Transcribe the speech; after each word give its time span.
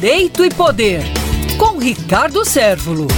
Direito 0.00 0.44
e 0.44 0.48
Poder, 0.48 1.00
com 1.58 1.76
Ricardo 1.76 2.44
Sérvulo. 2.44 3.08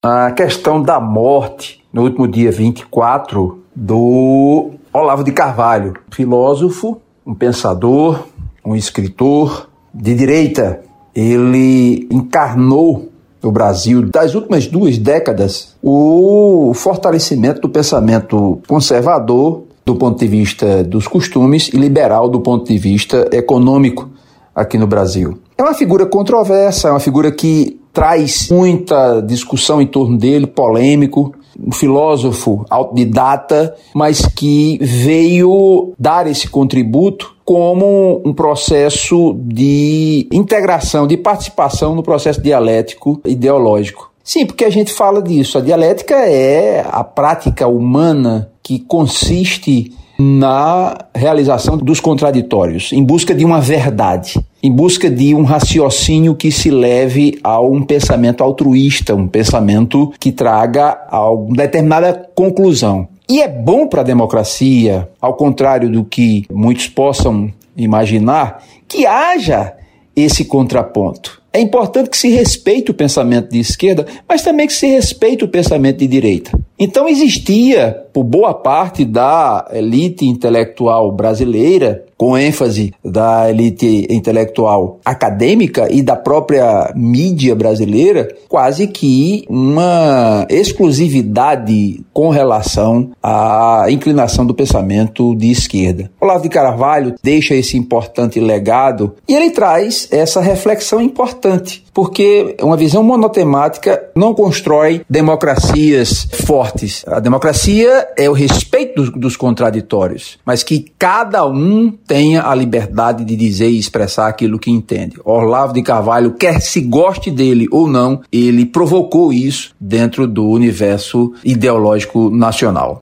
A 0.00 0.30
questão 0.30 0.80
da 0.80 1.00
morte, 1.00 1.82
no 1.92 2.02
último 2.02 2.28
dia 2.28 2.52
24, 2.52 3.64
do 3.74 4.70
Olavo 4.92 5.24
de 5.24 5.32
Carvalho, 5.32 5.94
filósofo, 6.12 7.00
um 7.26 7.34
pensador, 7.34 8.24
um 8.64 8.76
escritor 8.76 9.68
de 9.92 10.14
direita. 10.14 10.82
Ele 11.12 12.06
encarnou 12.08 13.08
no 13.42 13.50
Brasil, 13.50 14.00
das 14.00 14.36
últimas 14.36 14.68
duas 14.68 14.96
décadas, 14.96 15.74
o 15.82 16.70
fortalecimento 16.72 17.62
do 17.62 17.68
pensamento 17.68 18.62
conservador 18.68 19.64
do 19.84 19.96
ponto 19.96 20.20
de 20.20 20.28
vista 20.28 20.84
dos 20.84 21.08
costumes 21.08 21.68
e 21.68 21.76
liberal 21.76 22.28
do 22.28 22.40
ponto 22.40 22.72
de 22.72 22.78
vista 22.78 23.28
econômico 23.32 24.13
aqui 24.54 24.78
no 24.78 24.86
Brasil. 24.86 25.38
É 25.56 25.62
uma 25.62 25.74
figura 25.74 26.06
controversa, 26.06 26.88
é 26.88 26.90
uma 26.90 27.00
figura 27.00 27.30
que 27.32 27.80
traz 27.92 28.48
muita 28.50 29.20
discussão 29.20 29.80
em 29.80 29.86
torno 29.86 30.18
dele, 30.18 30.46
polêmico, 30.46 31.32
um 31.58 31.72
filósofo 31.72 32.64
autodidata, 32.68 33.74
mas 33.94 34.26
que 34.26 34.78
veio 34.82 35.92
dar 35.98 36.26
esse 36.26 36.48
contributo 36.48 37.34
como 37.44 38.20
um 38.24 38.32
processo 38.32 39.36
de 39.38 40.26
integração, 40.32 41.06
de 41.06 41.16
participação 41.16 41.94
no 41.94 42.02
processo 42.02 42.40
dialético 42.40 43.20
ideológico. 43.24 44.10
Sim, 44.24 44.46
porque 44.46 44.64
a 44.64 44.70
gente 44.70 44.92
fala 44.92 45.20
disso. 45.20 45.58
A 45.58 45.60
dialética 45.60 46.14
é 46.14 46.84
a 46.90 47.04
prática 47.04 47.68
humana 47.68 48.50
que 48.62 48.78
consiste 48.80 49.92
na 50.18 50.96
realização 51.14 51.76
dos 51.76 52.00
contraditórios, 52.00 52.92
em 52.92 53.02
busca 53.02 53.34
de 53.34 53.44
uma 53.44 53.60
verdade, 53.60 54.40
em 54.62 54.70
busca 54.70 55.10
de 55.10 55.34
um 55.34 55.42
raciocínio 55.42 56.34
que 56.34 56.50
se 56.50 56.70
leve 56.70 57.38
a 57.42 57.60
um 57.60 57.82
pensamento 57.82 58.42
altruísta, 58.42 59.14
um 59.14 59.28
pensamento 59.28 60.12
que 60.18 60.32
traga 60.32 60.98
a 61.08 61.30
uma 61.30 61.56
determinada 61.56 62.28
conclusão. 62.34 63.08
E 63.28 63.40
é 63.40 63.48
bom 63.48 63.86
para 63.86 64.02
a 64.02 64.04
democracia, 64.04 65.08
ao 65.20 65.34
contrário 65.34 65.90
do 65.90 66.04
que 66.04 66.44
muitos 66.52 66.88
possam 66.88 67.50
imaginar, 67.76 68.62
que 68.86 69.06
haja 69.06 69.72
esse 70.14 70.44
contraponto. 70.44 71.42
É 71.52 71.60
importante 71.60 72.10
que 72.10 72.16
se 72.16 72.28
respeite 72.28 72.90
o 72.90 72.94
pensamento 72.94 73.50
de 73.50 73.60
esquerda, 73.60 74.04
mas 74.28 74.42
também 74.42 74.66
que 74.66 74.72
se 74.72 74.86
respeite 74.88 75.44
o 75.44 75.48
pensamento 75.48 75.98
de 75.98 76.06
direita. 76.06 76.50
Então 76.78 77.08
existia, 77.08 78.04
por 78.12 78.24
boa 78.24 78.52
parte 78.52 79.04
da 79.04 79.68
elite 79.72 80.26
intelectual 80.26 81.12
brasileira, 81.12 82.04
com 82.16 82.38
ênfase 82.38 82.92
da 83.04 83.50
elite 83.50 84.06
intelectual 84.10 84.98
acadêmica 85.04 85.92
e 85.92 86.02
da 86.02 86.16
própria 86.16 86.92
mídia 86.94 87.54
brasileira, 87.54 88.28
quase 88.48 88.86
que 88.86 89.44
uma 89.48 90.46
exclusividade 90.48 92.04
com 92.12 92.28
relação 92.28 93.10
à 93.22 93.86
inclinação 93.90 94.46
do 94.46 94.54
pensamento 94.54 95.34
de 95.34 95.50
esquerda. 95.50 96.10
Olavo 96.20 96.42
de 96.42 96.48
Carvalho 96.48 97.14
deixa 97.22 97.54
esse 97.54 97.76
importante 97.76 98.40
legado 98.40 99.14
e 99.28 99.34
ele 99.34 99.50
traz 99.50 100.08
essa 100.10 100.40
reflexão 100.40 101.00
importante, 101.00 101.84
porque 101.92 102.56
uma 102.62 102.76
visão 102.76 103.02
monotemática 103.02 104.02
não 104.14 104.34
constrói 104.34 105.02
democracias 105.10 106.26
fortes. 106.46 106.63
A 107.06 107.20
democracia 107.20 108.08
é 108.16 108.28
o 108.28 108.32
respeito 108.32 109.02
dos, 109.02 109.10
dos 109.10 109.36
contraditórios, 109.36 110.38
mas 110.44 110.62
que 110.62 110.92
cada 110.98 111.46
um 111.46 111.90
tenha 111.90 112.46
a 112.46 112.54
liberdade 112.54 113.24
de 113.24 113.36
dizer 113.36 113.68
e 113.68 113.78
expressar 113.78 114.28
aquilo 114.28 114.58
que 114.58 114.70
entende. 114.70 115.16
Olavo 115.24 115.72
de 115.72 115.82
Carvalho, 115.82 116.34
quer 116.34 116.60
se 116.60 116.80
goste 116.80 117.30
dele 117.30 117.66
ou 117.70 117.88
não, 117.88 118.20
ele 118.32 118.66
provocou 118.66 119.32
isso 119.32 119.74
dentro 119.80 120.26
do 120.26 120.46
universo 120.48 121.32
ideológico 121.44 122.30
nacional. 122.30 122.92